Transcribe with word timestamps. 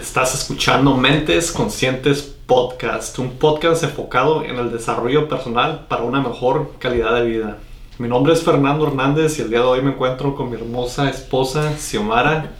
Estás 0.00 0.34
escuchando 0.34 0.96
Mentes 0.96 1.52
Conscientes 1.52 2.22
Podcast, 2.46 3.18
un 3.18 3.32
podcast 3.32 3.84
enfocado 3.84 4.42
en 4.42 4.56
el 4.56 4.72
desarrollo 4.72 5.28
personal 5.28 5.84
para 5.88 6.04
una 6.04 6.22
mejor 6.22 6.72
calidad 6.78 7.16
de 7.16 7.26
vida. 7.26 7.58
Mi 7.98 8.08
nombre 8.08 8.32
es 8.32 8.42
Fernando 8.42 8.86
Hernández 8.86 9.38
y 9.38 9.42
el 9.42 9.50
día 9.50 9.58
de 9.58 9.66
hoy 9.66 9.82
me 9.82 9.90
encuentro 9.90 10.34
con 10.34 10.48
mi 10.48 10.56
hermosa 10.56 11.10
esposa 11.10 11.76
Xiomara. 11.76 12.50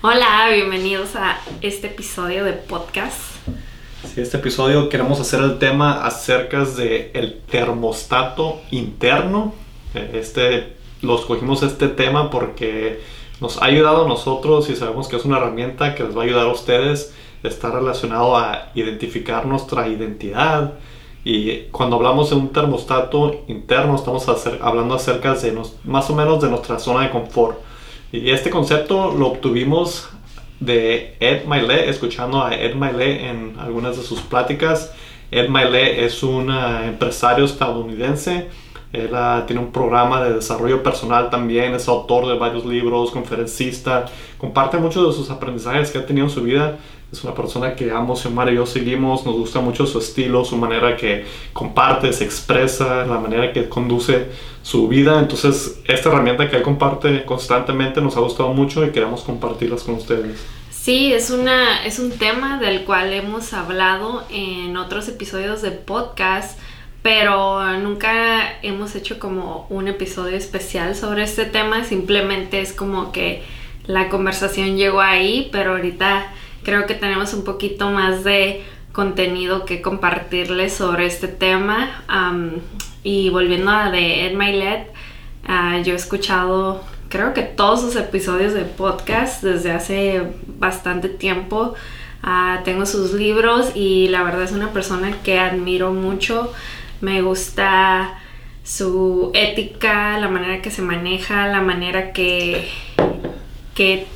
Hola, 0.00 0.48
bienvenidos 0.52 1.16
a 1.16 1.40
este 1.60 1.88
episodio 1.88 2.44
de 2.44 2.52
podcast. 2.52 3.18
Sí, 4.14 4.20
este 4.20 4.36
episodio 4.36 4.88
queremos 4.88 5.18
hacer 5.18 5.40
el 5.40 5.58
tema 5.58 6.06
acerca 6.06 6.64
de 6.64 7.10
el 7.14 7.40
termostato 7.50 8.60
interno. 8.70 9.54
Este, 9.92 10.76
lo 11.02 11.18
escogimos 11.18 11.64
este 11.64 11.88
tema 11.88 12.30
porque 12.30 13.00
nos 13.40 13.60
ha 13.60 13.66
ayudado 13.66 14.04
a 14.04 14.08
nosotros 14.08 14.70
y 14.70 14.76
sabemos 14.76 15.08
que 15.08 15.16
es 15.16 15.24
una 15.24 15.38
herramienta 15.38 15.94
que 15.94 16.02
les 16.02 16.16
va 16.16 16.22
a 16.22 16.24
ayudar 16.24 16.46
a 16.46 16.52
ustedes. 16.52 17.14
Está 17.42 17.70
relacionado 17.70 18.36
a 18.36 18.70
identificar 18.74 19.46
nuestra 19.46 19.88
identidad. 19.88 20.74
Y 21.24 21.62
cuando 21.72 21.96
hablamos 21.96 22.30
de 22.30 22.36
un 22.36 22.50
termostato 22.50 23.44
interno, 23.48 23.96
estamos 23.96 24.26
hablando 24.60 24.94
acerca 24.94 25.34
de 25.34 25.58
más 25.84 26.08
o 26.08 26.14
menos 26.14 26.40
de 26.40 26.48
nuestra 26.48 26.78
zona 26.78 27.02
de 27.02 27.10
confort. 27.10 27.58
Y 28.12 28.30
este 28.30 28.48
concepto 28.48 29.12
lo 29.12 29.28
obtuvimos 29.28 30.08
de 30.60 31.16
Ed 31.20 31.44
Maile, 31.44 31.90
escuchando 31.90 32.42
a 32.42 32.54
Ed 32.54 32.74
Maile 32.74 33.28
en 33.28 33.56
algunas 33.58 33.96
de 33.96 34.02
sus 34.02 34.20
pláticas. 34.20 34.92
Ed 35.30 35.48
Maile 35.48 36.04
es 36.04 36.22
un 36.22 36.50
eh, 36.50 36.86
empresario 36.86 37.44
estadounidense 37.44 38.48
él 39.00 39.10
ah, 39.14 39.44
tiene 39.46 39.62
un 39.62 39.72
programa 39.72 40.22
de 40.22 40.34
desarrollo 40.34 40.82
personal 40.82 41.30
también, 41.30 41.74
es 41.74 41.88
autor 41.88 42.26
de 42.26 42.38
varios 42.38 42.64
libros, 42.64 43.10
conferencista, 43.10 44.06
comparte 44.38 44.78
muchos 44.78 45.06
de 45.08 45.12
sus 45.12 45.30
aprendizajes 45.30 45.90
que 45.90 45.98
ha 45.98 46.06
tenido 46.06 46.26
en 46.26 46.32
su 46.32 46.42
vida. 46.42 46.78
Es 47.12 47.22
una 47.22 47.34
persona 47.34 47.76
que 47.76 47.90
amo, 47.92 48.16
Xiomara 48.16 48.50
y 48.50 48.56
yo 48.56 48.66
seguimos, 48.66 49.24
nos 49.24 49.36
gusta 49.36 49.60
mucho 49.60 49.86
su 49.86 50.00
estilo, 50.00 50.44
su 50.44 50.56
manera 50.56 50.96
que 50.96 51.24
comparte, 51.52 52.12
se 52.12 52.24
expresa, 52.24 53.06
la 53.06 53.18
manera 53.18 53.52
que 53.52 53.68
conduce 53.68 54.26
su 54.62 54.88
vida. 54.88 55.20
Entonces, 55.20 55.80
esta 55.86 56.08
herramienta 56.08 56.50
que 56.50 56.56
él 56.56 56.62
comparte 56.62 57.24
constantemente 57.24 58.00
nos 58.00 58.16
ha 58.16 58.20
gustado 58.20 58.52
mucho 58.52 58.84
y 58.84 58.90
queremos 58.90 59.22
compartirlas 59.22 59.84
con 59.84 59.94
ustedes. 59.94 60.44
Sí, 60.86 61.12
es, 61.12 61.30
una, 61.30 61.84
es 61.84 61.98
un 61.98 62.12
tema 62.12 62.58
del 62.60 62.84
cual 62.84 63.12
hemos 63.12 63.52
hablado 63.52 64.24
en 64.30 64.76
otros 64.76 65.08
episodios 65.08 65.60
de 65.60 65.72
podcast 65.72 66.58
pero 67.06 67.78
nunca 67.78 68.58
hemos 68.62 68.96
hecho 68.96 69.20
como 69.20 69.68
un 69.70 69.86
episodio 69.86 70.36
especial 70.36 70.96
sobre 70.96 71.22
este 71.22 71.44
tema, 71.44 71.84
simplemente 71.84 72.60
es 72.60 72.72
como 72.72 73.12
que 73.12 73.44
la 73.86 74.08
conversación 74.08 74.76
llegó 74.76 75.00
ahí, 75.00 75.48
pero 75.52 75.74
ahorita 75.76 76.26
creo 76.64 76.84
que 76.86 76.94
tenemos 76.94 77.32
un 77.32 77.44
poquito 77.44 77.90
más 77.90 78.24
de 78.24 78.64
contenido 78.90 79.64
que 79.64 79.82
compartirles 79.82 80.72
sobre 80.72 81.06
este 81.06 81.28
tema. 81.28 82.02
y 83.04 83.30
volviendo 83.30 83.70
a 83.70 83.92
de 83.92 84.26
Ed 84.26 84.36
Milet, 84.36 84.88
uh, 85.48 85.80
yo 85.84 85.92
he 85.92 85.96
escuchado 85.96 86.82
creo 87.08 87.34
que 87.34 87.42
todos 87.42 87.82
sus 87.82 87.94
episodios 87.94 88.52
de 88.52 88.62
podcast 88.62 89.44
desde 89.44 89.70
hace 89.70 90.32
bastante 90.58 91.08
tiempo. 91.08 91.74
Ah, 92.24 92.62
tengo 92.64 92.84
sus 92.84 93.12
libros 93.12 93.70
y 93.76 94.08
la 94.08 94.24
verdad 94.24 94.42
es 94.42 94.50
una 94.50 94.72
persona 94.72 95.16
que 95.22 95.38
admiro 95.38 95.92
mucho 95.92 96.52
me 97.00 97.22
gusta 97.22 98.18
su 98.64 99.30
ética, 99.34 100.18
la 100.18 100.28
manera 100.28 100.60
que 100.60 100.70
se 100.70 100.82
maneja, 100.82 101.46
la 101.46 101.60
manera 101.60 102.12
que, 102.12 102.68
que 103.74 104.06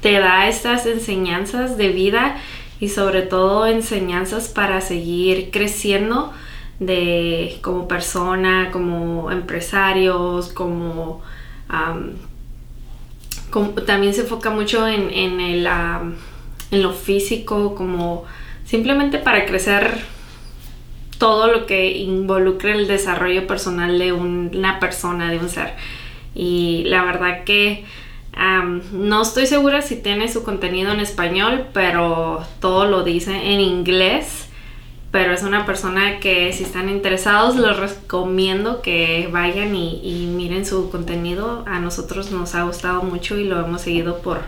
te 0.00 0.18
da 0.18 0.48
estas 0.48 0.86
enseñanzas 0.86 1.76
de 1.76 1.88
vida 1.90 2.36
y 2.80 2.88
sobre 2.88 3.22
todo 3.22 3.66
enseñanzas 3.66 4.48
para 4.48 4.80
seguir 4.80 5.50
creciendo 5.52 6.32
de 6.80 7.58
como 7.62 7.86
persona, 7.86 8.70
como 8.72 9.30
empresarios, 9.30 10.48
como, 10.48 11.22
también 13.86 14.14
se 14.14 14.22
enfoca 14.22 14.50
mucho 14.50 14.88
en, 14.88 15.10
en, 15.12 15.64
lo 16.72 16.92
físico, 16.92 17.74
como 17.76 18.24
simplemente 18.64 19.18
para 19.18 19.46
crecer 19.46 20.00
todo 21.22 21.46
lo 21.46 21.66
que 21.66 21.98
involucre 21.98 22.72
el 22.72 22.88
desarrollo 22.88 23.46
personal 23.46 23.96
de 23.96 24.12
una 24.12 24.80
persona, 24.80 25.30
de 25.30 25.38
un 25.38 25.48
ser. 25.48 25.74
Y 26.34 26.82
la 26.86 27.04
verdad 27.04 27.44
que 27.44 27.84
no 28.92 29.22
estoy 29.22 29.46
segura 29.46 29.82
si 29.82 29.94
tiene 29.94 30.26
su 30.26 30.42
contenido 30.42 30.90
en 30.90 30.98
español, 30.98 31.66
pero 31.72 32.42
todo 32.58 32.86
lo 32.86 33.04
dice 33.04 33.52
en 33.52 33.60
inglés. 33.60 34.48
Pero 35.12 35.32
es 35.32 35.44
una 35.44 35.64
persona 35.64 36.18
que 36.18 36.52
si 36.52 36.64
están 36.64 36.88
interesados, 36.88 37.54
les 37.54 37.76
recomiendo 37.76 38.82
que 38.82 39.28
vayan 39.30 39.76
y 39.76 40.26
miren 40.34 40.66
su 40.66 40.90
contenido. 40.90 41.62
A 41.68 41.78
nosotros 41.78 42.32
nos 42.32 42.56
ha 42.56 42.64
gustado 42.64 43.04
mucho 43.04 43.38
y 43.38 43.44
lo 43.44 43.64
hemos 43.64 43.82
seguido 43.82 44.18
por 44.22 44.40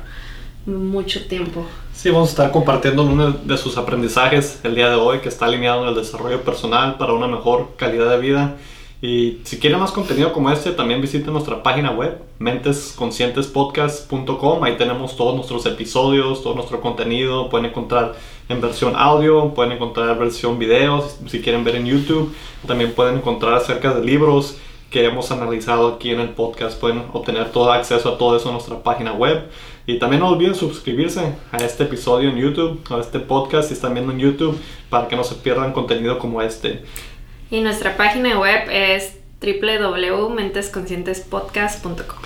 mucho 0.66 1.26
tiempo. 1.26 1.64
Sí, 1.92 2.10
vamos 2.10 2.28
a 2.28 2.32
estar 2.32 2.50
compartiendo 2.50 3.04
uno 3.04 3.30
de 3.32 3.56
sus 3.56 3.76
aprendizajes 3.76 4.58
el 4.64 4.74
día 4.74 4.88
de 4.88 4.96
hoy 4.96 5.20
que 5.20 5.28
está 5.28 5.46
alineado 5.46 5.82
en 5.82 5.90
el 5.90 5.94
desarrollo 5.94 6.42
personal 6.42 6.98
para 6.98 7.12
una 7.12 7.28
mejor 7.28 7.74
calidad 7.76 8.10
de 8.10 8.18
vida. 8.18 8.56
Y 9.02 9.40
si 9.44 9.58
quieren 9.58 9.80
más 9.80 9.92
contenido 9.92 10.32
como 10.32 10.50
este, 10.50 10.70
también 10.70 11.02
visiten 11.02 11.34
nuestra 11.34 11.62
página 11.62 11.90
web, 11.90 12.22
mentesconscientespodcast.com. 12.38 14.64
Ahí 14.64 14.78
tenemos 14.78 15.14
todos 15.14 15.34
nuestros 15.34 15.66
episodios, 15.66 16.42
todo 16.42 16.54
nuestro 16.54 16.80
contenido. 16.80 17.50
Pueden 17.50 17.66
encontrar 17.66 18.14
en 18.48 18.62
versión 18.62 18.94
audio, 18.96 19.52
pueden 19.52 19.72
encontrar 19.72 20.18
versión 20.18 20.58
video, 20.58 21.06
si 21.26 21.42
quieren 21.42 21.64
ver 21.64 21.76
en 21.76 21.84
YouTube. 21.84 22.34
También 22.66 22.92
pueden 22.92 23.16
encontrar 23.16 23.52
acerca 23.52 23.92
de 23.92 24.02
libros 24.02 24.56
que 24.94 25.04
hemos 25.04 25.30
analizado 25.32 25.94
aquí 25.94 26.12
en 26.12 26.20
el 26.20 26.28
podcast. 26.28 26.78
Pueden 26.78 27.02
obtener 27.12 27.50
todo 27.50 27.72
acceso 27.72 28.10
a 28.10 28.16
todo 28.16 28.36
eso 28.36 28.46
en 28.46 28.52
nuestra 28.52 28.80
página 28.80 29.12
web. 29.12 29.50
Y 29.88 29.98
también 29.98 30.20
no 30.20 30.28
olviden 30.28 30.54
suscribirse 30.54 31.34
a 31.50 31.56
este 31.56 31.82
episodio 31.82 32.30
en 32.30 32.36
YouTube, 32.36 32.80
a 32.90 33.00
este 33.00 33.18
podcast 33.18 33.66
si 33.66 33.74
están 33.74 33.94
viendo 33.94 34.12
en 34.12 34.20
YouTube, 34.20 34.56
para 34.88 35.08
que 35.08 35.16
no 35.16 35.24
se 35.24 35.34
pierdan 35.34 35.72
contenido 35.72 36.20
como 36.20 36.40
este. 36.42 36.84
Y 37.50 37.60
nuestra 37.60 37.96
página 37.96 38.38
web 38.38 38.70
es 38.70 39.18
www.mentesconscientespodcast.com. 39.40 42.20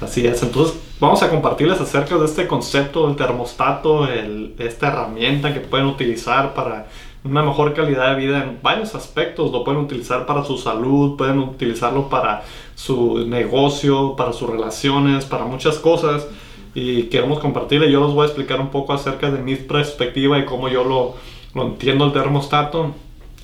Así 0.00 0.24
es, 0.24 0.44
entonces 0.44 0.78
vamos 1.00 1.24
a 1.24 1.28
compartirles 1.28 1.80
acerca 1.80 2.16
de 2.18 2.26
este 2.26 2.46
concepto 2.46 3.08
del 3.08 3.16
termostato, 3.16 4.06
el, 4.06 4.54
esta 4.60 4.86
herramienta 4.86 5.52
que 5.52 5.58
pueden 5.58 5.86
utilizar 5.86 6.54
para 6.54 6.86
una 7.24 7.42
mejor 7.42 7.72
calidad 7.72 8.14
de 8.14 8.20
vida 8.20 8.42
en 8.42 8.58
varios 8.62 8.94
aspectos. 8.94 9.52
Lo 9.52 9.64
pueden 9.64 9.80
utilizar 9.80 10.26
para 10.26 10.44
su 10.44 10.58
salud, 10.58 11.16
pueden 11.16 11.38
utilizarlo 11.38 12.08
para 12.08 12.42
su 12.74 13.26
negocio, 13.26 14.16
para 14.16 14.32
sus 14.32 14.50
relaciones, 14.50 15.24
para 15.24 15.44
muchas 15.44 15.78
cosas. 15.78 16.26
Y 16.74 17.04
queremos 17.04 17.38
compartirle. 17.38 17.90
Yo 17.90 18.04
les 18.04 18.14
voy 18.14 18.24
a 18.24 18.26
explicar 18.26 18.60
un 18.60 18.70
poco 18.70 18.92
acerca 18.92 19.30
de 19.30 19.40
mi 19.40 19.56
perspectiva 19.56 20.38
y 20.38 20.44
cómo 20.44 20.68
yo 20.68 20.84
lo, 20.84 21.14
lo 21.54 21.68
entiendo 21.68 22.06
el 22.06 22.12
termostato. 22.12 22.92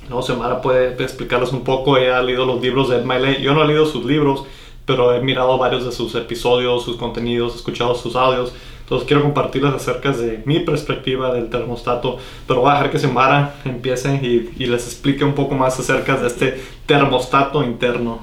Luego 0.08 0.22
Semara 0.22 0.60
puede 0.62 1.00
explicarles 1.02 1.52
un 1.52 1.62
poco. 1.62 1.98
Ella 1.98 2.18
ha 2.18 2.22
leído 2.22 2.46
los 2.46 2.60
libros 2.60 2.88
de 2.88 2.96
Ed 2.96 3.04
Miley. 3.04 3.42
Yo 3.42 3.54
no 3.54 3.62
he 3.62 3.66
leído 3.66 3.86
sus 3.86 4.04
libros, 4.04 4.44
pero 4.86 5.14
he 5.14 5.20
mirado 5.20 5.56
varios 5.58 5.84
de 5.84 5.92
sus 5.92 6.14
episodios, 6.14 6.82
sus 6.82 6.96
contenidos, 6.96 7.54
escuchado 7.54 7.94
sus 7.94 8.16
audios. 8.16 8.52
Entonces 8.88 9.06
quiero 9.06 9.22
compartirles 9.22 9.74
acerca 9.74 10.12
de 10.12 10.40
mi 10.46 10.60
perspectiva 10.60 11.30
del 11.34 11.50
termostato, 11.50 12.16
pero 12.46 12.62
voy 12.62 12.70
a 12.70 12.76
dejar 12.76 12.90
que 12.90 12.98
Semara 12.98 13.56
empiece 13.66 14.14
y, 14.22 14.50
y, 14.58 14.64
les 14.64 14.86
explique 14.86 15.24
un 15.24 15.34
poco 15.34 15.54
más 15.54 15.78
acerca 15.78 16.16
de 16.16 16.26
este 16.26 16.58
termostato 16.86 17.62
interno. 17.62 18.20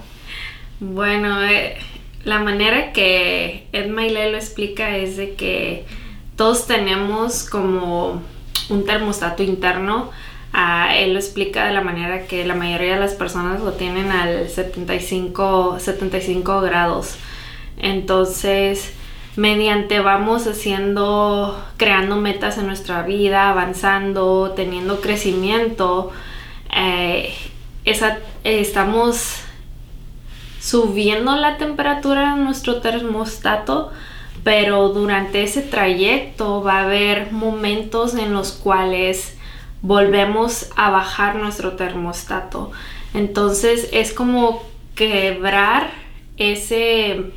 Bueno, 0.80 1.44
eh, 1.44 1.78
la 2.24 2.40
manera 2.40 2.94
que 2.94 3.68
Ed 3.74 3.90
Maile 3.90 4.31
lo 4.31 4.38
explica 4.38 4.98
es 4.98 5.18
de 5.18 5.36
que 5.36 5.86
todos 6.36 6.66
tenemos 6.66 7.48
como 7.48 8.24
un 8.69 8.86
termostato 8.88 9.44
interno. 9.44 10.10
Ah, 10.51 10.95
él 10.98 11.13
lo 11.13 11.19
explica 11.19 11.68
de 11.68 11.74
la 11.74 11.81
manera 11.81 12.25
que 12.25 12.44
la 12.44 12.56
mayoría 12.56 12.95
de 12.95 13.00
las 13.00 13.13
personas 13.13 13.62
lo 13.62 13.74
tienen 13.74 14.10
al 14.10 14.50
75, 14.50 15.78
75 15.80 16.62
grados. 16.62 17.18
Entonces, 17.78 18.95
mediante 19.36 20.00
vamos 20.00 20.48
haciendo, 20.48 21.62
creando 21.78 22.16
metas 22.18 22.58
en 22.58 22.68
nuestra 22.68 23.04
vida, 23.04 23.50
avanzando, 23.50 24.54
teniendo 24.56 25.02
crecimiento, 25.02 26.12
eh, 26.76 27.34
estamos 28.44 29.42
subiendo 30.60 31.36
la 31.36 31.58
temperatura 31.58 32.34
en 32.34 32.44
nuestro 32.44 32.82
termostato, 32.82 33.92
pero 34.44 34.90
durante 34.90 35.44
ese 35.44 35.62
trayecto 35.62 36.64
va 36.64 36.80
a 36.80 36.84
haber 36.84 37.31
momentos 37.31 38.16
en 38.16 38.34
los 38.34 38.52
cuales 38.52 39.38
volvemos 39.81 40.70
a 40.76 40.90
bajar 40.90 41.36
nuestro 41.36 41.74
termostato. 41.74 42.72
Entonces 43.14 43.90
es 43.92 44.14
como 44.14 44.64
quebrar 44.96 45.92
ese 46.38 47.31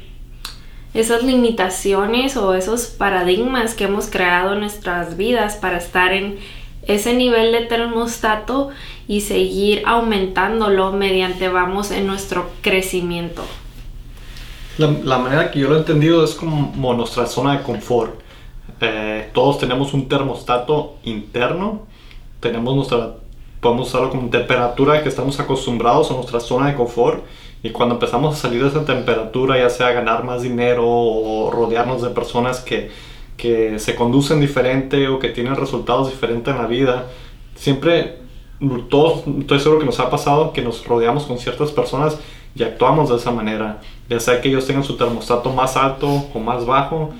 esas 1.00 1.22
limitaciones 1.22 2.36
o 2.36 2.54
esos 2.54 2.86
paradigmas 2.86 3.74
que 3.74 3.84
hemos 3.84 4.08
creado 4.08 4.54
en 4.54 4.60
nuestras 4.60 5.16
vidas 5.16 5.56
para 5.56 5.78
estar 5.78 6.12
en 6.12 6.38
ese 6.86 7.14
nivel 7.14 7.52
de 7.52 7.66
termostato 7.66 8.70
y 9.06 9.20
seguir 9.20 9.82
aumentándolo 9.86 10.92
mediante 10.92 11.48
vamos 11.48 11.90
en 11.92 12.06
nuestro 12.06 12.50
crecimiento. 12.62 13.44
La, 14.78 15.18
manera 15.18 15.50
que 15.50 15.60
yo 15.60 15.68
lo 15.68 15.76
he 15.76 15.78
entendido 15.78 16.24
es 16.24 16.34
como 16.34 16.94
nuestra 16.94 17.26
zona 17.26 17.58
de 17.58 17.62
confort. 17.62 18.20
Eh, 18.80 19.30
todos 19.32 19.58
tenemos 19.58 19.92
un 19.92 20.08
termostato 20.08 20.96
interno, 21.04 21.86
tenemos 22.40 22.74
nuestra, 22.74 23.16
podemos 23.60 23.88
usarlo 23.88 24.10
como 24.10 24.30
temperatura 24.30 25.02
que 25.02 25.08
estamos 25.08 25.38
acostumbrados 25.40 26.10
a 26.10 26.14
nuestra 26.14 26.40
zona 26.40 26.68
de 26.68 26.74
confort 26.74 27.24
y 27.62 27.70
cuando 27.70 27.96
empezamos 27.96 28.36
a 28.36 28.38
salir 28.38 28.62
de 28.62 28.68
esa 28.68 28.84
temperatura, 28.84 29.58
ya 29.58 29.68
sea 29.68 29.92
ganar 29.92 30.24
más 30.24 30.42
dinero 30.42 30.84
o 30.86 31.50
rodearnos 31.50 32.02
de 32.02 32.10
personas 32.10 32.60
que, 32.60 32.90
que 33.36 33.78
se 33.78 33.96
conducen 33.96 34.40
diferente 34.40 35.08
o 35.08 35.18
que 35.18 35.30
tienen 35.30 35.56
resultados 35.56 36.10
diferentes 36.10 36.54
en 36.54 36.60
la 36.60 36.68
vida, 36.68 37.06
siempre 37.56 38.18
todos, 38.88 39.24
estoy 39.40 39.60
seguro 39.60 39.80
que 39.80 39.86
nos 39.86 40.00
ha 40.00 40.10
pasado 40.10 40.52
que 40.52 40.62
nos 40.62 40.84
rodeamos 40.86 41.24
con 41.24 41.38
ciertas 41.38 41.70
personas 41.70 42.18
y 42.54 42.62
actuamos 42.62 43.08
de 43.10 43.16
esa 43.16 43.30
manera, 43.30 43.80
ya 44.08 44.18
sea 44.18 44.40
que 44.40 44.48
ellos 44.48 44.66
tengan 44.66 44.84
su 44.84 44.96
termostato 44.96 45.52
más 45.52 45.76
alto 45.76 46.08
o 46.34 46.38
más 46.38 46.66
bajo, 46.66 47.10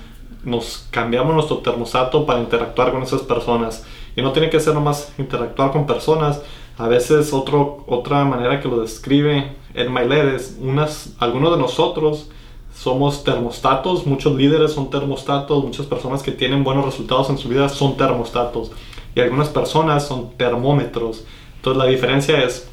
nos 0.43 0.87
cambiamos 0.91 1.33
nuestro 1.33 1.57
termostato 1.57 2.25
para 2.25 2.39
interactuar 2.39 2.91
con 2.91 3.03
esas 3.03 3.21
personas. 3.21 3.85
Y 4.19 4.21
no 4.21 4.33
tiene 4.33 4.49
que 4.49 4.59
ser 4.59 4.73
nomás 4.73 5.13
interactuar 5.17 5.71
con 5.71 5.87
personas. 5.87 6.41
A 6.77 6.89
veces 6.89 7.31
otro, 7.31 7.85
otra 7.87 8.25
manera 8.25 8.59
que 8.59 8.67
lo 8.67 8.81
describe 8.81 9.53
el 9.73 9.89
Mailer 9.89 10.27
es 10.35 10.57
unas, 10.59 11.13
algunos 11.19 11.51
de 11.53 11.57
nosotros 11.57 12.29
somos 12.75 13.23
termostatos, 13.23 14.05
muchos 14.05 14.35
líderes 14.35 14.73
son 14.73 14.89
termostatos, 14.89 15.63
muchas 15.63 15.85
personas 15.85 16.21
que 16.21 16.33
tienen 16.33 16.65
buenos 16.65 16.83
resultados 16.83 17.29
en 17.29 17.37
su 17.37 17.47
vida 17.47 17.69
son 17.69 17.95
termostatos 17.95 18.71
y 19.15 19.21
algunas 19.21 19.47
personas 19.47 20.05
son 20.05 20.31
termómetros. 20.31 21.23
Entonces 21.55 21.81
la 21.81 21.89
diferencia 21.89 22.43
es 22.43 22.69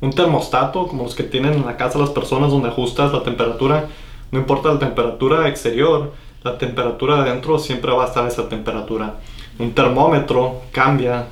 un 0.00 0.12
termostato, 0.12 0.88
como 0.88 1.04
los 1.04 1.14
que 1.14 1.22
tienen 1.22 1.52
en 1.52 1.66
la 1.66 1.76
casa 1.76 2.00
las 2.00 2.10
personas 2.10 2.50
donde 2.50 2.68
ajustas 2.68 3.12
la 3.12 3.22
temperatura, 3.22 3.88
no 4.32 4.40
importa 4.40 4.72
la 4.72 4.80
temperatura 4.80 5.48
exterior, 5.48 6.12
la 6.42 6.58
temperatura 6.58 7.22
de 7.22 7.30
adentro 7.30 7.60
siempre 7.60 7.92
va 7.92 8.04
a 8.04 8.08
estar 8.08 8.26
esa 8.26 8.48
temperatura. 8.48 9.20
Un 9.58 9.72
termómetro 9.72 10.62
cambia 10.72 11.26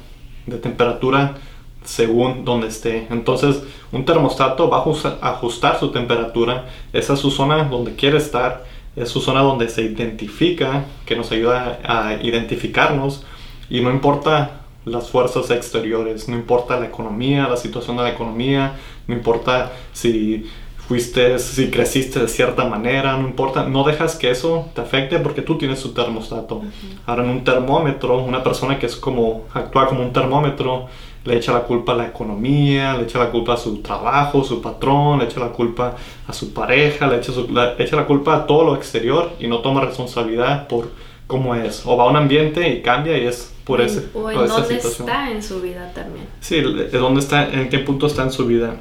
de 0.46 0.58
temperatura 0.58 1.37
según 1.84 2.44
donde 2.44 2.69
esté. 2.69 3.06
Entonces, 3.11 3.62
un 3.93 4.05
termostato 4.05 4.69
va 4.69 4.78
a 4.78 5.31
ajustar 5.31 5.78
su 5.78 5.90
temperatura. 5.90 6.67
Esa 6.93 7.14
es 7.14 7.20
su 7.20 7.31
zona 7.31 7.64
donde 7.64 7.94
quiere 7.94 8.19
estar. 8.19 8.64
Es 8.96 9.08
su 9.08 9.20
zona 9.20 9.40
donde 9.40 9.69
se 9.69 9.82
identifica, 9.82 10.84
que 11.06 11.17
nos 11.17 11.31
ayuda 11.32 11.78
a 11.84 12.14
identificarnos. 12.22 13.25
Y 13.69 13.81
no 13.81 13.90
importa 13.90 14.61
las 14.84 15.08
fuerzas 15.08 15.50
exteriores, 15.50 16.28
no 16.28 16.37
importa 16.37 16.78
la 16.78 16.87
economía, 16.87 17.49
la 17.49 17.56
situación 17.56 17.96
de 17.96 18.05
la 18.05 18.11
economía, 18.11 18.75
no 19.06 19.14
importa 19.14 19.73
si 19.93 20.50
fuiste, 20.90 21.38
si 21.38 21.70
creciste 21.70 22.19
de 22.19 22.26
cierta 22.26 22.64
manera, 22.64 23.16
no 23.16 23.28
importa, 23.28 23.62
no 23.62 23.84
dejas 23.84 24.16
que 24.16 24.28
eso 24.28 24.70
te 24.75 24.81
afecte 24.81 25.20
porque 25.20 25.40
tú 25.40 25.56
tienes 25.56 25.81
tu 25.81 25.90
termostato. 25.90 26.62
Ahora 27.06 27.22
en 27.22 27.31
un 27.31 27.44
termómetro, 27.44 28.19
una 28.19 28.42
persona 28.42 28.76
que 28.76 28.87
es 28.87 28.96
como, 28.96 29.44
actúa 29.54 29.87
como 29.87 30.02
un 30.02 30.12
termómetro, 30.12 30.88
le 31.25 31.37
echa 31.37 31.52
la 31.52 31.60
culpa 31.60 31.92
a 31.92 31.94
la 31.94 32.08
economía, 32.08 32.96
le 32.96 33.04
echa 33.04 33.20
la 33.20 33.31
culpa 33.31 33.54
a 33.54 33.56
su 33.56 33.76
trabajo, 33.82 34.42
su 34.42 34.60
patrón, 34.60 35.20
le 35.20 35.26
echa 35.26 35.38
la 35.38 35.50
culpa 35.50 35.94
a 36.26 36.32
su 36.32 36.52
pareja, 36.52 37.06
le 37.06 37.19
echa, 37.19 37.31
le 37.76 37.84
echa 37.84 37.94
la 37.94 38.06
culpa 38.06 38.34
a 38.34 38.46
todo 38.48 38.64
lo 38.64 38.75
exterior 38.75 39.31
y 39.38 39.46
no 39.46 39.60
toma 39.60 39.82
responsabilidad 39.82 40.66
por 40.66 40.90
cómo 41.28 41.54
es. 41.54 41.87
O 41.87 41.96
va 41.96 42.02
a 42.02 42.06
un 42.08 42.16
ambiente 42.16 42.69
y 42.69 42.82
cambia 42.82 43.16
y 43.16 43.28
es 43.28 43.54
por 43.62 43.81
ese. 43.81 44.08
O 44.12 44.28
en 44.28 44.48
dónde 44.48 44.75
está 44.75 45.31
en 45.31 45.40
su 45.40 45.60
vida 45.60 45.92
también. 45.94 46.26
Sí, 46.40 46.56
de 46.56 46.98
dónde 46.98 47.20
está, 47.20 47.48
en 47.48 47.69
qué 47.69 47.78
punto 47.78 48.08
está 48.08 48.25
en 48.25 48.32
su 48.32 48.44
vida. 48.44 48.75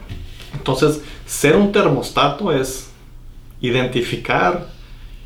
Entonces, 0.59 1.01
ser 1.25 1.55
un 1.55 1.71
termostato 1.71 2.51
es 2.51 2.91
identificar 3.61 4.67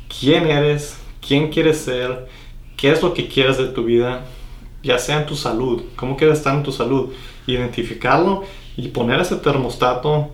quién 0.08 0.46
eres, 0.46 0.96
quién 1.26 1.50
quieres 1.50 1.78
ser, 1.78 2.28
qué 2.76 2.92
es 2.92 3.02
lo 3.02 3.12
que 3.12 3.28
quieres 3.28 3.58
de 3.58 3.66
tu 3.66 3.84
vida, 3.84 4.24
ya 4.82 4.98
sea 4.98 5.18
en 5.18 5.26
tu 5.26 5.34
salud, 5.34 5.82
cómo 5.96 6.16
quieres 6.16 6.38
estar 6.38 6.54
en 6.54 6.62
tu 6.62 6.72
salud, 6.72 7.10
identificarlo 7.46 8.44
y 8.76 8.88
poner 8.88 9.20
ese 9.20 9.36
termostato, 9.36 10.30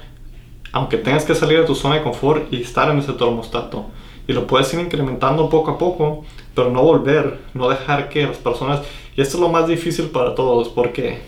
aunque 0.72 0.98
tengas 0.98 1.24
que 1.24 1.34
salir 1.34 1.60
de 1.60 1.66
tu 1.66 1.74
zona 1.74 1.96
de 1.96 2.02
confort 2.02 2.52
y 2.52 2.60
estar 2.60 2.90
en 2.90 2.98
ese 2.98 3.14
termostato. 3.14 3.86
Y 4.28 4.32
lo 4.32 4.46
puedes 4.46 4.72
ir 4.74 4.80
incrementando 4.80 5.48
poco 5.48 5.72
a 5.72 5.78
poco, 5.78 6.24
pero 6.54 6.70
no 6.70 6.82
volver, 6.82 7.40
no 7.54 7.68
dejar 7.68 8.08
que 8.08 8.26
las 8.26 8.36
personas, 8.36 8.80
y 9.16 9.22
esto 9.22 9.38
es 9.38 9.40
lo 9.40 9.48
más 9.48 9.66
difícil 9.66 10.06
para 10.06 10.34
todos, 10.34 10.68
porque 10.68 11.20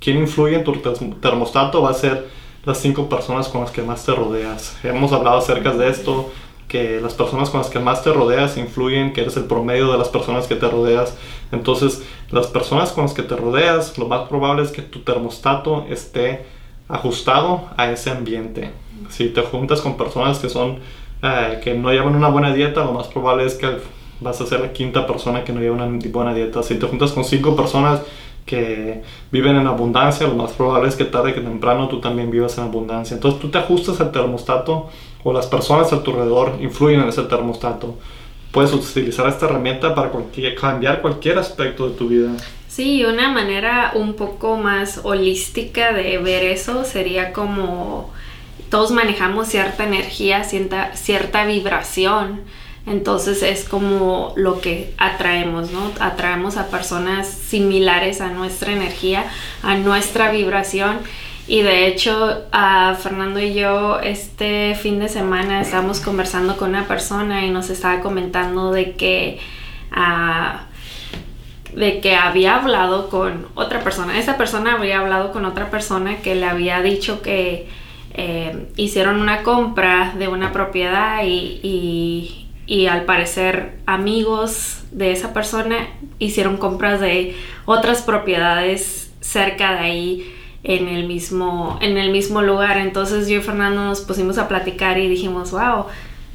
quien 0.00 0.18
influye 0.18 0.56
en 0.56 0.64
tu 0.64 0.72
termostato 1.20 1.82
va 1.82 1.90
a 1.90 1.94
ser 1.94 2.28
las 2.68 2.78
cinco 2.78 3.08
personas 3.08 3.48
con 3.48 3.62
las 3.62 3.70
que 3.70 3.80
más 3.80 4.04
te 4.04 4.12
rodeas. 4.12 4.76
Hemos 4.84 5.10
hablado 5.12 5.38
acerca 5.38 5.72
de 5.72 5.88
esto, 5.88 6.30
que 6.68 7.00
las 7.00 7.14
personas 7.14 7.48
con 7.48 7.60
las 7.60 7.70
que 7.70 7.78
más 7.78 8.04
te 8.04 8.12
rodeas 8.12 8.58
influyen, 8.58 9.14
que 9.14 9.22
eres 9.22 9.38
el 9.38 9.44
promedio 9.44 9.90
de 9.90 9.96
las 9.96 10.10
personas 10.10 10.46
que 10.46 10.54
te 10.54 10.68
rodeas. 10.68 11.16
Entonces, 11.50 12.02
las 12.30 12.46
personas 12.48 12.92
con 12.92 13.04
las 13.04 13.14
que 13.14 13.22
te 13.22 13.34
rodeas, 13.34 13.96
lo 13.96 14.06
más 14.06 14.28
probable 14.28 14.64
es 14.64 14.70
que 14.70 14.82
tu 14.82 14.98
termostato 14.98 15.86
esté 15.88 16.44
ajustado 16.88 17.70
a 17.78 17.90
ese 17.90 18.10
ambiente. 18.10 18.70
Si 19.08 19.30
te 19.30 19.40
juntas 19.40 19.80
con 19.80 19.96
personas 19.96 20.38
que 20.38 20.50
son 20.50 20.80
eh, 21.22 21.60
que 21.64 21.72
no 21.72 21.90
llevan 21.90 22.14
una 22.14 22.28
buena 22.28 22.52
dieta, 22.52 22.84
lo 22.84 22.92
más 22.92 23.06
probable 23.06 23.46
es 23.46 23.54
que 23.54 23.78
vas 24.20 24.38
a 24.42 24.46
ser 24.46 24.60
la 24.60 24.74
quinta 24.74 25.06
persona 25.06 25.42
que 25.42 25.54
no 25.54 25.60
lleva 25.60 25.74
una 25.74 25.98
buena 26.10 26.34
dieta. 26.34 26.62
Si 26.62 26.74
te 26.74 26.86
juntas 26.86 27.12
con 27.12 27.24
cinco 27.24 27.56
personas 27.56 28.02
que 28.48 29.02
viven 29.30 29.54
en 29.56 29.66
abundancia, 29.66 30.26
lo 30.26 30.34
más 30.34 30.52
probable 30.52 30.88
es 30.88 30.96
que 30.96 31.04
tarde 31.04 31.34
que 31.34 31.40
temprano 31.40 31.86
tú 31.88 32.00
también 32.00 32.30
vivas 32.30 32.58
en 32.58 32.64
abundancia. 32.64 33.14
Entonces 33.14 33.40
tú 33.40 33.50
te 33.50 33.58
ajustas 33.58 34.00
al 34.00 34.10
termostato 34.10 34.88
o 35.22 35.32
las 35.32 35.46
personas 35.46 35.92
a 35.92 36.02
tu 36.02 36.10
alrededor 36.10 36.56
influyen 36.60 37.02
en 37.02 37.08
ese 37.08 37.22
termostato. 37.24 37.96
Puedes 38.50 38.72
utilizar 38.72 39.28
esta 39.28 39.46
herramienta 39.46 39.94
para 39.94 40.10
cambiar 40.60 41.02
cualquier 41.02 41.38
aspecto 41.38 41.88
de 41.88 41.94
tu 41.94 42.08
vida. 42.08 42.30
Sí, 42.66 43.04
una 43.04 43.30
manera 43.30 43.92
un 43.94 44.14
poco 44.14 44.56
más 44.56 45.00
holística 45.04 45.92
de 45.92 46.18
ver 46.18 46.44
eso 46.44 46.84
sería 46.84 47.32
como 47.32 48.10
todos 48.70 48.90
manejamos 48.90 49.48
cierta 49.48 49.84
energía, 49.84 50.44
cierta, 50.44 50.94
cierta 50.94 51.44
vibración. 51.44 52.42
Entonces 52.90 53.42
es 53.42 53.68
como 53.68 54.32
lo 54.36 54.60
que 54.60 54.94
atraemos, 54.98 55.70
¿no? 55.70 55.92
Atraemos 56.00 56.56
a 56.56 56.68
personas 56.68 57.28
similares 57.28 58.20
a 58.20 58.30
nuestra 58.30 58.72
energía, 58.72 59.24
a 59.62 59.76
nuestra 59.76 60.30
vibración. 60.30 60.98
Y 61.46 61.62
de 61.62 61.86
hecho, 61.86 62.44
a 62.52 62.94
Fernando 63.00 63.40
y 63.40 63.54
yo 63.54 64.00
este 64.00 64.74
fin 64.74 64.98
de 64.98 65.08
semana 65.08 65.60
estábamos 65.60 66.00
conversando 66.00 66.56
con 66.56 66.70
una 66.70 66.86
persona 66.86 67.44
y 67.46 67.50
nos 67.50 67.70
estaba 67.70 68.00
comentando 68.00 68.70
de 68.70 68.92
que, 68.92 69.38
ah, 69.90 70.66
de 71.74 72.00
que 72.00 72.16
había 72.16 72.56
hablado 72.56 73.08
con 73.08 73.46
otra 73.54 73.80
persona. 73.80 74.18
Esa 74.18 74.36
persona 74.36 74.74
había 74.74 75.00
hablado 75.00 75.32
con 75.32 75.44
otra 75.44 75.70
persona 75.70 76.18
que 76.18 76.34
le 76.34 76.46
había 76.46 76.82
dicho 76.82 77.22
que 77.22 77.68
eh, 78.14 78.68
hicieron 78.76 79.20
una 79.20 79.42
compra 79.42 80.14
de 80.18 80.28
una 80.28 80.52
propiedad 80.52 81.22
y 81.24 81.60
y 81.62 82.47
al 82.88 83.04
parecer 83.04 83.78
amigos 83.86 84.82
de 84.90 85.12
esa 85.12 85.32
persona 85.32 85.88
hicieron 86.18 86.58
compras 86.58 87.00
de 87.00 87.34
otras 87.64 88.02
propiedades 88.02 89.10
cerca 89.20 89.72
de 89.72 89.78
ahí 89.78 90.34
en 90.62 90.88
el 90.88 91.06
mismo 91.06 91.78
en 91.80 91.96
el 91.96 92.10
mismo 92.10 92.42
lugar. 92.42 92.76
Entonces 92.76 93.28
yo 93.28 93.38
y 93.38 93.42
Fernando 93.42 93.84
nos 93.84 94.02
pusimos 94.02 94.38
a 94.38 94.48
platicar 94.48 94.98
y 94.98 95.08
dijimos 95.08 95.50
wow 95.50 95.86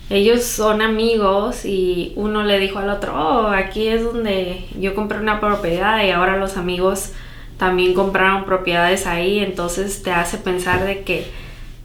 ellos 0.10 0.44
son 0.44 0.82
amigos 0.82 1.66
y 1.66 2.14
uno 2.16 2.44
le 2.44 2.60
dijo 2.60 2.80
al 2.80 2.90
otro 2.90 3.14
oh 3.16 3.48
aquí 3.48 3.88
es 3.88 4.04
donde 4.04 4.66
yo 4.80 4.96
compré 4.96 5.20
una 5.20 5.40
propiedad 5.40 6.04
y 6.04 6.12
ahora 6.12 6.38
los 6.38 6.58
amigos 6.58 7.12
también 7.58 7.94
compraron 7.94 8.46
propiedades 8.46 9.08
ahí 9.08 9.40
entonces 9.40 10.04
te 10.04 10.12
hace 10.12 10.38
pensar 10.38 10.86
de 10.86 11.04
que 11.04 11.26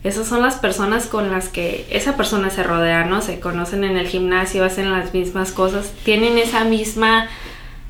esas 0.03 0.27
son 0.27 0.41
las 0.41 0.55
personas 0.55 1.07
con 1.07 1.29
las 1.29 1.49
que 1.49 1.85
esa 1.89 2.15
persona 2.15 2.49
se 2.49 2.63
rodea, 2.63 3.05
¿no? 3.05 3.21
Se 3.21 3.39
conocen 3.39 3.83
en 3.83 3.97
el 3.97 4.07
gimnasio, 4.07 4.63
hacen 4.63 4.91
las 4.91 5.13
mismas 5.13 5.51
cosas, 5.51 5.91
tienen 6.03 6.37
esa 6.37 6.63
misma 6.63 7.27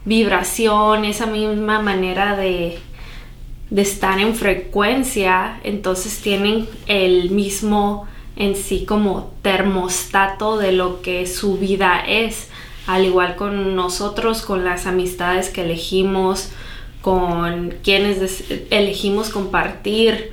vibración, 0.05 1.05
esa 1.05 1.27
misma 1.27 1.81
manera 1.81 2.35
de, 2.35 2.79
de 3.69 3.81
estar 3.81 4.19
en 4.19 4.33
frecuencia, 4.33 5.59
entonces 5.63 6.19
tienen 6.21 6.67
el 6.87 7.29
mismo 7.29 8.07
en 8.35 8.55
sí 8.55 8.85
como 8.85 9.31
termostato 9.43 10.57
de 10.57 10.71
lo 10.71 11.01
que 11.01 11.27
su 11.27 11.57
vida 11.57 11.99
es, 12.07 12.47
al 12.87 13.05
igual 13.05 13.35
con 13.35 13.75
nosotros, 13.75 14.41
con 14.41 14.65
las 14.65 14.87
amistades 14.87 15.49
que 15.49 15.61
elegimos, 15.61 16.49
con 17.01 17.75
quienes 17.83 18.45
elegimos 18.71 19.29
compartir, 19.29 20.31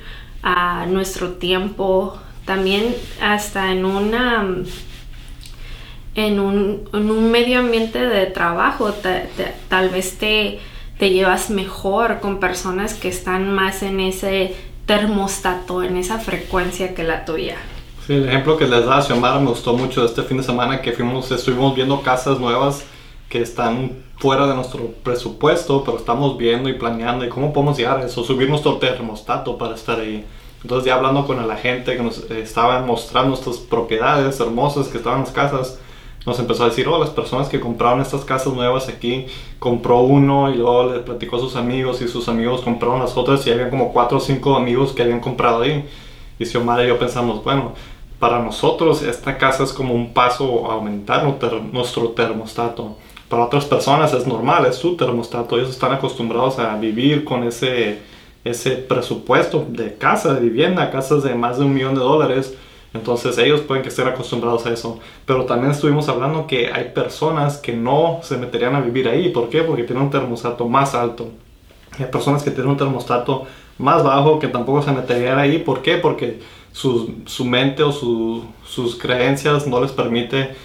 a 0.49 0.85
nuestro 0.85 1.31
tiempo, 1.31 2.17
también 2.45 2.95
hasta 3.21 3.73
en 3.73 3.83
una 3.83 4.47
en 6.15 6.39
un, 6.39 6.89
en 6.93 7.11
un 7.11 7.31
medio 7.31 7.59
ambiente 7.59 7.99
de 7.99 8.27
trabajo, 8.27 8.93
tal 9.67 9.89
vez 9.89 10.17
te, 10.17 10.59
te 10.97 11.09
llevas 11.09 11.49
mejor 11.49 12.21
con 12.21 12.39
personas 12.39 12.93
que 12.93 13.09
están 13.09 13.53
más 13.53 13.83
en 13.83 13.99
ese 13.99 14.55
termostato, 14.85 15.83
en 15.83 15.97
esa 15.97 16.17
frecuencia 16.17 16.95
que 16.95 17.03
la 17.03 17.25
tuya. 17.25 17.57
Sí, 18.07 18.13
el 18.13 18.29
ejemplo 18.29 18.55
que 18.55 18.67
les 18.67 18.85
da 18.85 19.01
Xiomara 19.01 19.39
me 19.39 19.49
gustó 19.49 19.73
mucho 19.73 20.05
este 20.05 20.23
fin 20.23 20.37
de 20.37 20.43
semana 20.43 20.81
que 20.81 20.93
fuimos, 20.93 21.29
estuvimos 21.29 21.75
viendo 21.75 22.01
casas 22.01 22.39
nuevas 22.39 22.85
que 23.27 23.41
están 23.41 23.91
fuera 24.17 24.47
de 24.47 24.55
nuestro 24.55 24.87
presupuesto, 25.03 25.83
pero 25.83 25.97
estamos 25.97 26.37
viendo 26.37 26.69
y 26.69 26.73
planeando 26.73 27.25
y 27.25 27.29
cómo 27.29 27.51
podemos 27.51 27.77
llegar 27.77 27.99
a 27.99 28.05
eso, 28.05 28.23
subir 28.23 28.49
nuestro 28.49 28.77
termostato 28.77 29.57
para 29.57 29.75
estar 29.75 29.99
ahí. 29.99 30.25
Entonces 30.63 30.87
ya 30.87 30.95
hablando 30.95 31.25
con 31.25 31.45
la 31.47 31.55
gente 31.55 31.95
que 31.95 32.03
nos 32.03 32.29
estaban 32.31 32.85
mostrando 32.85 33.35
estas 33.35 33.57
propiedades 33.57 34.39
hermosas 34.39 34.87
que 34.87 34.97
estaban 34.97 35.19
en 35.19 35.25
las 35.25 35.33
casas, 35.33 35.79
nos 36.25 36.39
empezó 36.39 36.63
a 36.63 36.69
decir, 36.69 36.87
oh, 36.89 36.99
las 36.99 37.11
personas 37.11 37.47
que 37.47 37.59
compraron 37.59 38.01
estas 38.01 38.25
casas 38.25 38.53
nuevas 38.53 38.89
aquí, 38.89 39.27
compró 39.59 40.01
uno 40.01 40.51
y 40.51 40.55
luego 40.57 40.91
le 40.91 40.99
platicó 40.99 41.37
a 41.37 41.39
sus 41.39 41.55
amigos 41.55 42.01
y 42.01 42.07
sus 42.09 42.27
amigos 42.27 42.61
compraron 42.61 42.99
las 42.99 43.15
otras 43.15 43.47
y 43.47 43.51
había 43.51 43.69
como 43.69 43.93
cuatro 43.93 44.17
o 44.17 44.19
cinco 44.19 44.55
amigos 44.57 44.91
que 44.91 45.03
habían 45.03 45.21
comprado 45.21 45.61
ahí. 45.61 45.87
Y 46.37 46.45
Xiomara 46.45 46.83
y 46.83 46.87
yo 46.87 46.99
pensamos, 46.99 47.43
bueno, 47.43 47.73
para 48.19 48.39
nosotros 48.39 49.03
esta 49.03 49.37
casa 49.37 49.63
es 49.63 49.71
como 49.71 49.93
un 49.93 50.13
paso 50.13 50.69
a 50.69 50.73
aumentar 50.73 51.23
nuestro 51.71 52.09
termostato. 52.09 52.97
Para 53.29 53.45
otras 53.45 53.65
personas 53.65 54.13
es 54.13 54.25
normal, 54.25 54.65
es 54.65 54.75
su 54.75 54.97
termostato. 54.97 55.57
Ellos 55.57 55.69
están 55.69 55.93
acostumbrados 55.93 56.59
a 56.59 56.75
vivir 56.75 57.23
con 57.23 57.43
ese, 57.43 57.99
ese 58.49 58.71
presupuesto 58.71 59.65
de 59.69 59.95
casa, 59.95 60.33
de 60.33 60.41
vivienda, 60.41 60.91
casas 60.91 61.23
de 61.23 61.35
más 61.35 61.57
de 61.57 61.65
un 61.65 61.73
millón 61.73 61.95
de 61.95 62.01
dólares. 62.01 62.55
Entonces 62.93 63.37
ellos 63.37 63.61
pueden 63.61 63.83
que 63.83 63.89
estén 63.89 64.07
acostumbrados 64.07 64.65
a 64.65 64.73
eso. 64.73 64.99
Pero 65.25 65.45
también 65.45 65.71
estuvimos 65.71 66.09
hablando 66.09 66.47
que 66.47 66.71
hay 66.71 66.91
personas 66.93 67.57
que 67.57 67.73
no 67.73 68.19
se 68.23 68.37
meterían 68.37 68.75
a 68.75 68.81
vivir 68.81 69.07
ahí. 69.07 69.29
¿Por 69.29 69.49
qué? 69.49 69.61
Porque 69.61 69.83
tienen 69.83 70.03
un 70.03 70.09
termostato 70.09 70.67
más 70.67 70.95
alto. 70.95 71.29
Hay 71.99 72.05
personas 72.05 72.43
que 72.43 72.51
tienen 72.51 72.71
un 72.71 72.77
termostato 72.77 73.45
más 73.77 74.03
bajo 74.03 74.39
que 74.39 74.47
tampoco 74.47 74.81
se 74.81 74.91
meterían 74.91 75.37
ahí. 75.37 75.59
¿Por 75.59 75.81
qué? 75.81 75.97
Porque 75.97 76.39
su, 76.71 77.15
su 77.25 77.45
mente 77.45 77.83
o 77.83 77.91
su, 77.91 78.45
sus 78.65 78.95
creencias 78.95 79.67
no 79.67 79.81
les 79.81 79.91
permite 79.91 80.55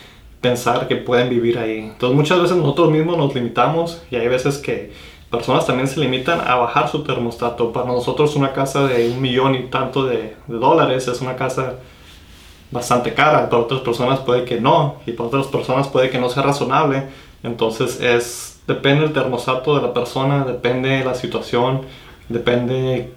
pensar 0.40 0.88
que 0.88 0.96
pueden 0.96 1.30
vivir 1.30 1.58
ahí. 1.58 1.78
Entonces 1.78 2.16
muchas 2.16 2.42
veces 2.42 2.56
nosotros 2.56 2.90
mismos 2.90 3.16
nos 3.16 3.34
limitamos 3.34 4.02
y 4.10 4.16
hay 4.16 4.28
veces 4.28 4.58
que 4.58 4.92
personas 5.32 5.66
también 5.66 5.88
se 5.88 5.98
limitan 5.98 6.40
a 6.46 6.54
bajar 6.56 6.88
su 6.88 7.02
termostato. 7.02 7.72
Para 7.72 7.86
nosotros 7.86 8.36
una 8.36 8.52
casa 8.52 8.86
de 8.86 9.10
un 9.10 9.20
millón 9.20 9.54
y 9.54 9.62
tanto 9.64 10.04
de, 10.04 10.36
dólares 10.46 11.08
es 11.08 11.20
una 11.22 11.34
casa 11.34 11.76
bastante 12.70 13.14
cara. 13.14 13.48
Para 13.48 13.62
otras 13.62 13.80
personas 13.80 14.20
puede 14.20 14.44
que 14.44 14.60
no 14.60 14.96
y 15.06 15.12
para 15.12 15.28
otras 15.28 15.46
personas 15.46 15.88
puede 15.88 16.10
que 16.10 16.18
no 16.18 16.28
sea 16.28 16.42
razonable. 16.42 17.08
Entonces 17.42 18.00
es 18.00 18.60
depende 18.66 19.04
del 19.04 19.12
termostato 19.12 19.74
de 19.74 19.82
la 19.82 19.92
persona, 19.92 20.44
depende 20.44 20.90
de 20.90 21.04
la 21.04 21.14
situación, 21.14 21.80
depende 22.28 23.12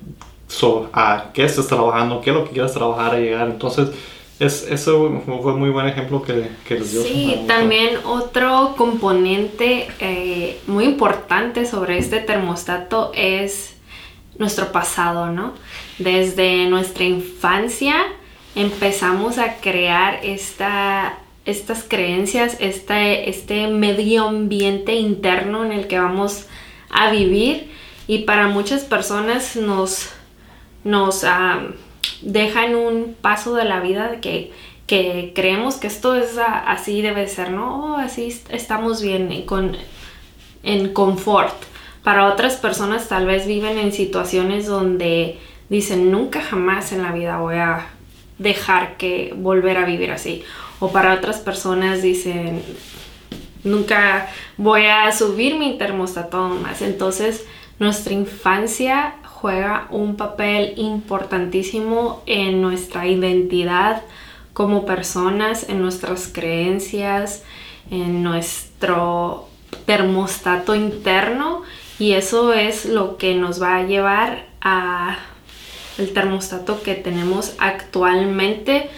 a 0.93 1.31
qué 1.33 1.43
estés 1.43 1.67
trabajando, 1.67 2.21
qué 2.21 2.29
es 2.29 2.35
lo 2.35 2.45
que 2.45 2.51
quieras 2.51 2.73
trabajar 2.73 3.13
a 3.15 3.19
llegar. 3.19 3.47
Entonces 3.47 3.89
es, 4.39 4.67
eso 4.69 5.21
fue 5.25 5.53
muy 5.53 5.69
buen 5.69 5.87
ejemplo 5.87 6.21
que, 6.21 6.49
que 6.67 6.75
les 6.75 6.91
dio. 6.91 7.03
Sí, 7.03 7.45
también 7.47 7.97
otro 8.03 8.75
componente 8.77 9.87
eh, 9.99 10.59
muy 10.67 10.85
importante 10.85 11.65
sobre 11.65 11.97
este 11.97 12.19
termostato 12.19 13.11
es 13.15 13.75
nuestro 14.37 14.71
pasado, 14.71 15.27
¿no? 15.27 15.53
Desde 15.99 16.67
nuestra 16.67 17.05
infancia 17.05 17.95
empezamos 18.55 19.37
a 19.37 19.55
crear 19.55 20.19
esta, 20.23 21.17
estas 21.45 21.83
creencias, 21.87 22.57
este, 22.59 23.29
este 23.29 23.67
medio 23.67 24.27
ambiente 24.27 24.95
interno 24.95 25.63
en 25.63 25.71
el 25.71 25.87
que 25.87 25.99
vamos 25.99 26.47
a 26.89 27.09
vivir 27.09 27.71
y 28.07 28.19
para 28.19 28.47
muchas 28.47 28.83
personas 28.83 29.55
nos, 29.55 30.09
nos 30.83 31.23
dejan 32.21 32.75
un 32.75 33.15
paso 33.19 33.55
de 33.55 33.65
la 33.65 33.79
vida 33.79 34.19
que, 34.21 34.51
que 34.87 35.31
creemos 35.35 35.75
que 35.75 35.87
esto 35.87 36.15
es 36.15 36.37
así 36.37 37.01
debe 37.01 37.27
ser, 37.27 37.51
¿no? 37.51 37.93
Oh, 37.93 37.97
así 37.97 38.41
estamos 38.49 39.01
bien 39.01 39.45
con, 39.45 39.77
en 40.63 40.93
confort. 40.93 41.55
Para 42.03 42.27
otras 42.27 42.57
personas 42.57 43.07
tal 43.07 43.25
vez 43.25 43.47
viven 43.47 43.77
en 43.77 43.91
situaciones 43.91 44.67
donde 44.67 45.39
dicen 45.69 46.11
nunca 46.11 46.41
jamás 46.41 46.91
en 46.91 47.01
la 47.01 47.11
vida 47.11 47.39
voy 47.39 47.55
a 47.55 47.87
dejar 48.37 48.97
que 48.97 49.33
volver 49.35 49.77
a 49.77 49.85
vivir 49.85 50.11
así. 50.11 50.43
O 50.79 50.91
para 50.91 51.13
otras 51.13 51.39
personas 51.39 52.01
dicen 52.01 52.61
nunca 53.63 54.29
voy 54.57 54.85
a 54.85 55.11
subir 55.11 55.55
mi 55.55 55.77
termostato 55.77 56.49
más. 56.49 56.81
Entonces 56.81 57.45
nuestra 57.79 58.13
infancia 58.13 59.15
juega 59.35 59.87
un 59.91 60.15
papel 60.15 60.73
importantísimo 60.77 62.23
en 62.25 62.61
nuestra 62.61 63.05
identidad 63.05 64.01
como 64.53 64.85
personas, 64.85 65.67
en 65.67 65.81
nuestras 65.81 66.29
creencias, 66.33 67.43
en 67.91 68.23
nuestro 68.23 69.49
termostato 69.85 70.73
interno 70.73 71.63
y 71.99 72.13
eso 72.13 72.53
es 72.53 72.85
lo 72.85 73.17
que 73.17 73.35
nos 73.35 73.61
va 73.61 73.75
a 73.75 73.83
llevar 73.83 74.47
a 74.61 75.17
el 75.97 76.13
termostato 76.13 76.81
que 76.81 76.95
tenemos 76.95 77.55
actualmente. 77.59 78.89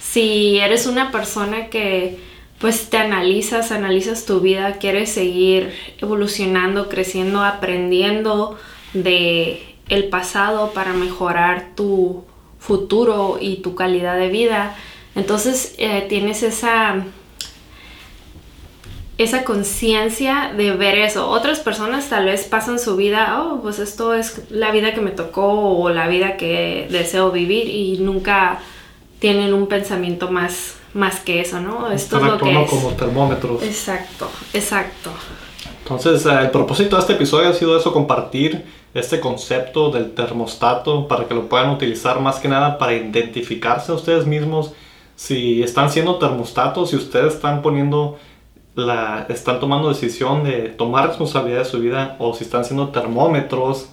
Si 0.00 0.58
eres 0.58 0.86
una 0.86 1.12
persona 1.12 1.68
que 1.68 2.18
pues 2.58 2.90
te 2.90 2.98
analizas, 2.98 3.70
analizas 3.70 4.26
tu 4.26 4.40
vida, 4.40 4.78
quieres 4.78 5.12
seguir 5.12 5.72
evolucionando, 5.98 6.88
creciendo, 6.88 7.44
aprendiendo 7.44 8.58
de 8.92 9.73
el 9.88 10.08
pasado 10.08 10.72
para 10.72 10.92
mejorar 10.92 11.70
tu 11.74 12.24
futuro 12.58 13.38
y 13.40 13.56
tu 13.56 13.74
calidad 13.74 14.16
de 14.16 14.28
vida. 14.28 14.76
Entonces 15.14 15.74
eh, 15.78 16.06
tienes 16.08 16.42
esa, 16.42 17.04
esa 19.18 19.44
conciencia 19.44 20.52
de 20.56 20.72
ver 20.72 20.98
eso. 20.98 21.28
Otras 21.28 21.60
personas 21.60 22.08
tal 22.08 22.24
vez 22.24 22.44
pasan 22.44 22.78
su 22.78 22.96
vida, 22.96 23.42
oh, 23.42 23.60
pues 23.60 23.78
esto 23.78 24.14
es 24.14 24.42
la 24.50 24.70
vida 24.70 24.94
que 24.94 25.00
me 25.00 25.10
tocó 25.10 25.78
o 25.78 25.90
la 25.90 26.08
vida 26.08 26.36
que 26.36 26.88
deseo 26.90 27.30
vivir 27.30 27.68
y 27.68 27.98
nunca 27.98 28.60
tienen 29.18 29.54
un 29.54 29.68
pensamiento 29.68 30.30
más, 30.30 30.76
más 30.94 31.20
que 31.20 31.40
eso, 31.40 31.60
¿no? 31.60 31.90
Esto 31.90 32.16
es 32.16 32.22
lo 32.24 32.38
que 32.38 32.62
es. 32.62 32.70
como 32.70 32.90
termómetros. 32.90 33.62
Exacto, 33.62 34.28
exacto. 34.52 35.10
Entonces, 35.82 36.24
eh, 36.26 36.38
el 36.40 36.50
propósito 36.50 36.96
de 36.96 37.00
este 37.00 37.12
episodio 37.12 37.50
ha 37.50 37.54
sido 37.54 37.78
eso, 37.78 37.92
compartir 37.92 38.64
este 38.94 39.18
concepto 39.20 39.90
del 39.90 40.14
termostato 40.14 41.08
para 41.08 41.26
que 41.26 41.34
lo 41.34 41.48
puedan 41.48 41.70
utilizar 41.70 42.20
más 42.20 42.38
que 42.38 42.48
nada 42.48 42.78
para 42.78 42.94
identificarse 42.94 43.90
a 43.90 43.96
ustedes 43.96 44.24
mismos. 44.24 44.72
Si 45.16 45.62
están 45.62 45.90
siendo 45.90 46.16
termostatos, 46.16 46.90
si 46.90 46.96
ustedes 46.96 47.34
están 47.34 47.60
poniendo 47.60 48.18
la, 48.76 49.26
están 49.28 49.60
tomando 49.60 49.88
decisión 49.88 50.44
de 50.44 50.68
tomar 50.68 51.08
responsabilidad 51.08 51.60
de 51.60 51.64
su 51.64 51.80
vida 51.80 52.16
o 52.18 52.34
si 52.34 52.44
están 52.44 52.64
siendo 52.64 52.88
termómetros 52.88 53.88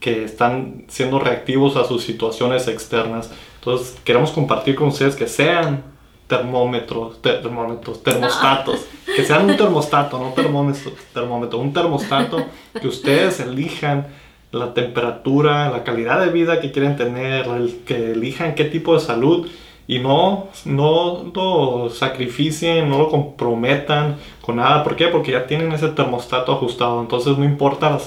que 0.00 0.24
están 0.24 0.84
siendo 0.88 1.18
reactivos 1.18 1.76
a 1.76 1.84
sus 1.84 2.04
situaciones 2.04 2.68
externas. 2.68 3.30
Entonces 3.56 3.98
queremos 4.04 4.30
compartir 4.30 4.76
con 4.76 4.88
ustedes 4.88 5.16
que 5.16 5.26
sean 5.26 5.82
termómetros, 6.26 7.20
termómetros, 7.20 8.02
termostatos, 8.02 8.80
que 9.04 9.24
sean 9.24 9.48
un 9.48 9.56
termostato, 9.56 10.18
no 10.18 10.32
termómetro, 10.34 10.92
termómetro, 11.12 11.58
un 11.58 11.72
termostato 11.72 12.44
que 12.80 12.86
ustedes 12.86 13.40
elijan 13.40 14.06
la 14.52 14.74
temperatura, 14.74 15.70
la 15.70 15.84
calidad 15.84 16.20
de 16.20 16.30
vida 16.30 16.60
que 16.60 16.72
quieren 16.72 16.96
tener, 16.96 17.46
que 17.86 18.12
elijan 18.12 18.54
qué 18.54 18.64
tipo 18.64 18.94
de 18.94 19.00
salud 19.00 19.48
y 19.86 19.98
no, 19.98 20.48
no 20.64 21.30
lo 21.34 21.90
sacrificien, 21.90 22.88
no 22.88 22.98
lo 22.98 23.08
comprometan 23.08 24.16
con 24.42 24.56
nada. 24.56 24.84
¿Por 24.84 24.96
qué? 24.96 25.08
Porque 25.08 25.32
ya 25.32 25.46
tienen 25.46 25.72
ese 25.72 25.88
termostato 25.88 26.52
ajustado. 26.52 27.00
Entonces 27.00 27.38
no 27.38 27.44
importa 27.44 27.90
la 27.90 28.00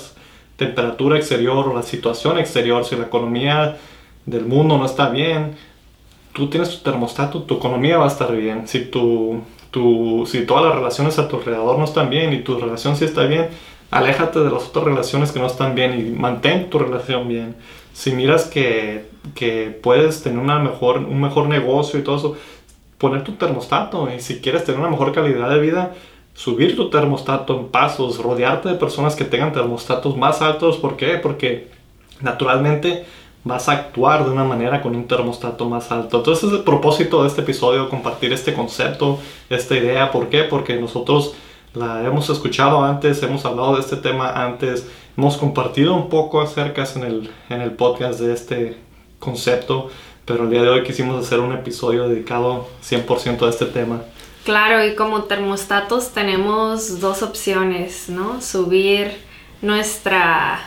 temperatura 0.57 1.17
exterior 1.17 1.67
o 1.67 1.73
la 1.73 1.81
situación 1.81 2.37
exterior, 2.37 2.85
si 2.85 2.95
la 2.95 3.05
economía 3.05 3.77
del 4.25 4.45
mundo 4.45 4.77
no 4.77 4.85
está 4.85 5.09
bien, 5.09 5.55
tú 6.33 6.49
tienes 6.49 6.69
tu 6.69 6.83
termostato, 6.83 7.43
tu 7.43 7.55
economía 7.55 7.97
va 7.97 8.05
a 8.05 8.09
estar 8.09 8.31
bien. 8.35 8.67
Si, 8.67 8.81
tu, 8.85 9.41
tu, 9.71 10.27
si 10.27 10.45
todas 10.45 10.65
las 10.65 10.75
relaciones 10.75 11.17
a 11.17 11.27
tu 11.27 11.37
alrededor 11.37 11.79
no 11.79 11.85
están 11.85 12.09
bien 12.09 12.31
y 12.33 12.41
tu 12.41 12.59
relación 12.59 12.95
sí 12.95 13.05
está 13.05 13.23
bien, 13.23 13.49
aléjate 13.91 14.39
de 14.39 14.49
las 14.49 14.63
otras 14.69 14.85
relaciones 14.85 15.31
que 15.31 15.39
no 15.39 15.47
están 15.47 15.75
bien 15.75 15.99
y 15.99 16.09
mantén 16.17 16.69
tu 16.69 16.79
relación 16.79 17.27
bien. 17.27 17.55
Si 17.93 18.13
miras 18.13 18.45
que, 18.45 19.05
que 19.35 19.77
puedes 19.83 20.23
tener 20.23 20.39
una 20.39 20.59
mejor, 20.59 20.99
un 20.99 21.19
mejor 21.19 21.47
negocio 21.47 21.99
y 21.99 22.03
todo 22.03 22.15
eso, 22.17 22.37
poner 22.97 23.23
tu 23.23 23.33
termostato. 23.33 24.09
Y 24.15 24.21
si 24.21 24.39
quieres 24.39 24.63
tener 24.63 24.79
una 24.79 24.89
mejor 24.89 25.11
calidad 25.11 25.49
de 25.49 25.59
vida, 25.59 25.93
subir 26.33 26.75
tu 26.77 26.89
termostato 26.89 27.59
en 27.59 27.67
pasos, 27.67 28.17
rodearte 28.17 28.69
de 28.69 28.75
personas 28.75 29.15
que 29.15 29.25
tengan 29.25 29.51
termostatos 29.51 30.15
más 30.15 30.41
altos. 30.41 30.77
¿Por 30.77 30.95
qué? 30.95 31.17
Porque 31.17 31.67
naturalmente 32.21 33.05
vas 33.43 33.67
a 33.67 33.73
actuar 33.73 34.23
de 34.23 34.31
una 34.31 34.43
manera 34.43 34.81
con 34.81 34.95
un 34.95 35.07
termostato 35.07 35.67
más 35.67 35.91
alto. 35.91 36.17
Entonces 36.17 36.45
es 36.45 36.53
el 36.53 36.63
propósito 36.63 37.23
de 37.23 37.27
este 37.27 37.41
episodio, 37.41 37.89
compartir 37.89 38.31
este 38.31 38.53
concepto, 38.53 39.19
esta 39.49 39.75
idea. 39.75 40.11
¿Por 40.11 40.29
qué? 40.29 40.43
Porque 40.43 40.77
nosotros 40.77 41.33
la 41.73 42.03
hemos 42.05 42.29
escuchado 42.29 42.83
antes, 42.83 43.23
hemos 43.23 43.45
hablado 43.45 43.75
de 43.75 43.81
este 43.81 43.95
tema 43.95 44.29
antes, 44.29 44.87
hemos 45.17 45.37
compartido 45.37 45.95
un 45.95 46.09
poco 46.09 46.41
acerca 46.41 46.85
en 46.95 47.03
el, 47.03 47.31
en 47.49 47.61
el 47.61 47.71
podcast 47.71 48.19
de 48.19 48.33
este 48.33 48.77
concepto, 49.19 49.89
pero 50.25 50.43
el 50.43 50.49
día 50.49 50.63
de 50.63 50.69
hoy 50.69 50.83
quisimos 50.83 51.23
hacer 51.25 51.39
un 51.39 51.53
episodio 51.53 52.07
dedicado 52.07 52.67
100% 52.83 53.45
a 53.45 53.49
este 53.49 53.65
tema. 53.65 54.01
Claro, 54.43 54.83
y 54.85 54.95
como 54.95 55.23
termostatos 55.23 56.09
tenemos 56.09 56.99
dos 56.99 57.21
opciones, 57.21 58.09
¿no? 58.09 58.41
Subir 58.41 59.11
nuestra, 59.61 60.59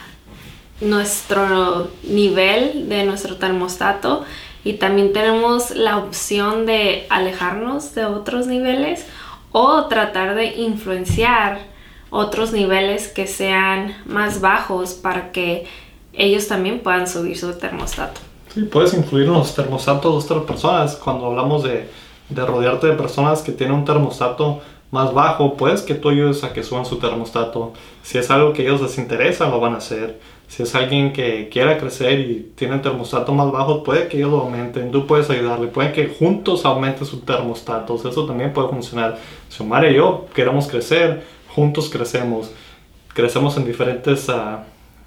nuestro 0.81 1.89
nivel 2.05 2.89
de 2.89 3.05
nuestro 3.05 3.37
termostato 3.37 4.25
y 4.65 4.75
también 4.75 5.13
tenemos 5.13 5.73
la 5.73 5.99
opción 5.99 6.67
de 6.67 7.07
alejarnos 7.11 7.95
de 7.95 8.07
otros 8.07 8.47
niveles 8.47 9.05
o 9.57 9.85
tratar 9.85 10.35
de 10.35 10.47
influenciar 10.57 11.61
otros 12.11 12.53
niveles 12.53 13.07
que 13.07 13.29
sean 13.29 13.95
más 14.05 14.41
bajos 14.41 14.95
para 14.95 15.31
que 15.31 15.65
ellos 16.13 16.49
también 16.49 16.81
puedan 16.81 17.07
subir 17.07 17.39
su 17.39 17.53
termostato. 17.53 18.21
Sí, 18.53 18.63
puedes 18.65 18.93
influir 18.95 19.27
en 19.29 19.35
los 19.35 19.55
termostatos 19.55 20.27
de 20.27 20.35
otras 20.35 20.49
personas. 20.49 20.97
Cuando 20.97 21.27
hablamos 21.27 21.63
de, 21.63 21.89
de 22.31 22.45
rodearte 22.45 22.89
de 22.89 22.95
personas 22.95 23.43
que 23.43 23.53
tienen 23.53 23.77
un 23.77 23.85
termostato 23.85 24.61
más 24.91 25.15
bajo, 25.15 25.55
puedes 25.55 25.83
que 25.83 25.95
tú 25.95 26.09
ayudes 26.09 26.43
a 26.43 26.53
que 26.53 26.65
suban 26.65 26.85
su 26.85 26.97
termostato. 26.99 27.75
Si 28.03 28.19
es 28.19 28.33
algo 28.33 28.53
que 28.53 28.63
ellos 28.63 28.81
les 28.81 28.99
interesa, 28.99 29.49
lo 29.49 29.61
van 29.61 29.75
a 29.75 29.79
hacer. 29.79 30.19
Si 30.49 30.63
es 30.63 30.75
alguien 30.75 31.13
que 31.13 31.49
quiera 31.49 31.79
crecer 31.79 32.21
y 32.21 32.53
tiene 32.55 32.75
un 32.75 32.83
termostato 32.83 33.33
más 33.33 33.51
bajo, 33.51 33.83
puede 33.83 34.09
que 34.09 34.19
ellos 34.19 34.31
lo 34.31 34.41
aumenten. 34.41 34.91
Tú 34.93 35.07
puedes 35.07 35.29
ayudarle. 35.31 35.67
Puede 35.67 35.93
que 35.93 36.07
juntos 36.07 36.65
aumenten 36.65 37.07
sus 37.07 37.25
termostatos. 37.25 38.05
Eso 38.05 38.27
también 38.27 38.53
puede 38.53 38.69
funcionar. 38.69 39.19
Si 39.49 39.63
Omar 39.63 39.85
y 39.85 39.95
yo 39.95 40.27
queremos 40.35 40.69
crecer, 40.69 41.25
juntos 41.49 41.89
crecemos. 41.89 42.53
Crecemos 43.15 43.57
en 43.57 43.65
diferentes 43.65 44.29
ah, 44.29 44.65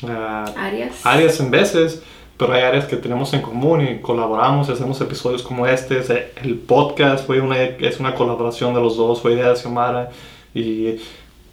ah, 0.07 0.45
áreas. 0.57 1.05
áreas 1.05 1.39
en 1.39 1.51
veces, 1.51 2.01
pero 2.37 2.53
hay 2.53 2.63
áreas 2.63 2.85
que 2.85 2.95
tenemos 2.95 3.33
en 3.33 3.41
común 3.41 3.85
y 3.87 3.99
colaboramos 3.99 4.69
y 4.69 4.71
hacemos 4.71 4.99
episodios 5.01 5.43
como 5.43 5.67
este. 5.67 6.01
El 6.41 6.55
podcast 6.55 7.25
fue 7.25 7.39
una, 7.41 7.61
es 7.63 7.99
una 7.99 8.15
colaboración 8.15 8.73
de 8.73 8.81
los 8.81 8.97
dos, 8.97 9.21
fue 9.21 9.33
idea 9.33 9.49
de 9.49 9.55
Xiomara 9.55 10.09
y 10.53 10.95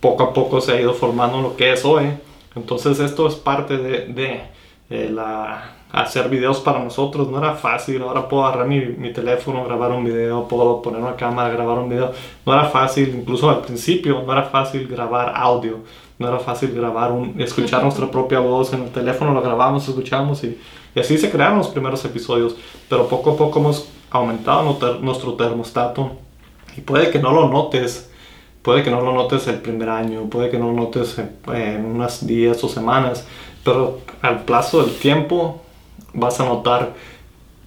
poco 0.01 0.23
a 0.25 0.33
poco 0.33 0.61
se 0.61 0.73
ha 0.73 0.81
ido 0.81 0.95
formando 0.95 1.41
lo 1.41 1.57
que 1.57 1.73
es 1.73 1.85
hoy. 1.85 2.07
Entonces 2.57 3.01
esto 3.01 3.27
es 3.27 3.35
parte 3.35 3.77
de, 3.77 4.07
de 4.07 4.43
eh, 4.91 5.11
la 5.11 5.75
hacer 5.95 6.29
videos 6.29 6.59
para 6.59 6.81
nosotros 6.81 7.29
no 7.31 7.39
era 7.39 7.55
fácil. 7.55 8.03
Ahora 8.03 8.29
puedo 8.29 8.45
agarrar 8.45 8.67
mi, 8.67 8.81
mi, 8.81 9.13
teléfono, 9.13 9.65
grabar 9.65 9.93
un 9.93 10.05
video, 10.05 10.49
puedo 10.49 10.83
poner 10.83 11.01
una 11.01 11.15
cámara, 11.15 11.51
grabar 11.51 11.79
un 11.79 11.89
video. 11.89 12.13
No 12.45 12.53
era 12.53 12.65
fácil, 12.65 13.15
incluso 13.15 13.49
al 13.49 13.61
principio 13.61 14.23
no 14.27 14.33
era 14.33 14.43
fácil 14.43 14.89
grabar 14.89 15.33
audio. 15.37 15.79
No 16.19 16.29
era 16.29 16.39
fácil 16.41 16.73
grabar 16.75 17.13
un, 17.13 17.41
escuchar 17.41 17.83
nuestra 17.85 18.11
propia 18.11 18.41
voz 18.41 18.73
en 18.73 18.83
el 18.83 18.91
teléfono, 18.91 19.33
lo 19.33 19.41
grabamos, 19.41 19.89
escuchamos 19.89 20.43
y, 20.45 20.59
y 20.95 21.01
así 21.01 21.17
se 21.17 21.31
crearon 21.31 21.59
los 21.59 21.69
primeros 21.69 22.05
episodios. 22.05 22.57
Pero 22.89 23.07
poco 23.07 23.33
a 23.33 23.37
poco 23.37 23.61
hemos 23.61 23.89
aumentado 24.11 24.99
nuestro 25.01 25.35
termostato 25.35 26.11
y 26.77 26.81
puede 26.81 27.11
que 27.11 27.21
no 27.21 27.33
lo 27.33 27.49
notes. 27.49 28.11
Puede 28.65 28.83
que 28.83 28.91
no 28.91 29.03
lo 29.03 29.13
notes 29.13 29.47
el 29.47 29.61
primer 29.61 29.91
año, 29.91 30.31
puede 30.31 30.51
que 30.51 30.59
no 30.59 30.73
lo 30.73 30.73
notes 30.73 31.19
en, 31.19 31.37
en 31.55 31.85
unos 31.85 32.27
días 32.27 32.65
o 32.65 32.69
semanas, 32.69 33.27
pero 33.63 34.01
al 34.23 34.45
plazo 34.45 34.83
del 34.83 34.97
tiempo 34.97 35.61
vas 36.15 36.41
a 36.41 36.47
notar 36.47 36.95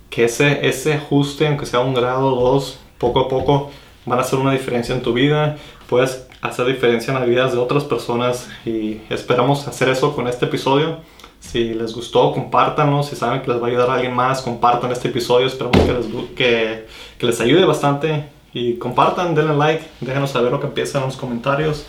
que 0.10 0.26
ese, 0.26 0.68
ese 0.68 0.96
ajuste, 0.96 1.48
aunque 1.48 1.68
sea 1.68 1.82
un 1.82 1.94
grado 1.94 2.36
o 2.36 2.54
dos, 2.54 2.80
poco 2.98 3.20
a 3.20 3.28
poco 3.30 3.70
van 4.08 4.18
a 4.18 4.24
hacer 4.24 4.40
una 4.40 4.52
diferencia 4.54 4.96
en 4.96 5.04
tu 5.04 5.14
vida. 5.14 5.58
Puedes 5.88 6.28
hacer 6.42 6.66
diferencia 6.66 7.14
en 7.14 7.20
las 7.20 7.30
vidas 7.30 7.52
de 7.52 7.60
otras 7.60 7.84
personas 7.84 8.50
y 8.66 9.02
esperamos 9.10 9.68
hacer 9.68 9.90
eso 9.90 10.16
con 10.16 10.28
este 10.28 10.46
episodio. 10.46 10.98
Si 11.40 11.76
les 11.76 11.94
gustó, 11.94 12.32
compártanos. 12.32 13.10
Si 13.10 13.16
saben 13.16 13.42
que 13.42 13.52
les 13.52 13.62
va 13.62 13.68
a 13.68 13.70
ayudar 13.70 13.90
a 13.92 13.94
alguien 13.94 14.16
más, 14.16 14.42
compartan 14.42 14.92
este 14.92 15.10
episodio. 15.10 15.46
Esperamos 15.46 15.78
que 15.82 15.94
les, 15.94 16.86
que 17.20 17.26
les 17.26 17.40
ayude 17.40 17.66
bastante. 17.66 18.37
Y 18.54 18.76
compartan, 18.76 19.36
denle 19.36 19.56
like, 19.56 19.86
déjenos 20.02 20.32
saber 20.32 20.52
lo 20.52 20.60
que 20.60 20.68
piensan 20.68 21.04
en 21.04 21.10
los 21.10 21.18
comentarios. 21.18 21.86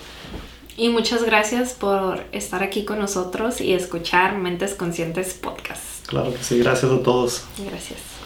Y 0.77 0.90
muchas 0.90 1.25
gracias 1.25 1.73
por 1.73 2.25
estar 2.31 2.62
aquí 2.62 2.85
con 2.85 2.99
nosotros 2.99 3.61
y 3.61 3.73
escuchar 3.73 4.38
Mentes 4.38 4.75
Conscientes 4.75 5.35
Podcast. 5.35 6.07
Claro 6.07 6.33
que 6.33 6.42
sí, 6.42 6.59
gracias 6.61 6.92
a 6.92 7.03
todos. 7.03 7.44
Gracias. 7.59 8.18